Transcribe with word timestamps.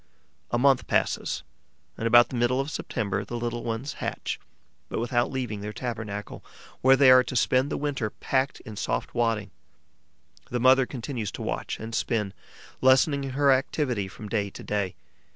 A 0.49 0.57
month 0.57 0.87
passes 0.87 1.43
and, 1.95 2.07
about 2.07 2.29
the 2.29 2.35
middle 2.35 2.59
of 2.59 2.71
September, 2.71 3.23
the 3.23 3.37
little 3.37 3.63
ones 3.63 3.93
hatch, 4.01 4.39
but 4.89 4.97
without 4.99 5.29
leaving 5.29 5.61
their 5.61 5.71
tabernacle, 5.73 6.43
where 6.81 6.95
they 6.95 7.11
are 7.11 7.23
to 7.23 7.35
spend 7.35 7.69
the 7.69 7.77
winter 7.77 8.09
packed 8.09 8.61
in 8.61 8.75
soft 8.75 9.13
wadding. 9.13 9.51
The 10.49 10.59
mother 10.59 10.87
continues 10.87 11.31
to 11.33 11.43
watch 11.43 11.79
and 11.79 11.93
spin, 11.93 12.33
lessening 12.81 13.21
her 13.29 13.51
activity 13.51 14.07
from 14.07 14.27
day 14.27 14.49
to 14.49 14.63
day. 14.63 14.95